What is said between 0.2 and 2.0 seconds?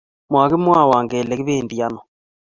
makimwowon kele kibendii ano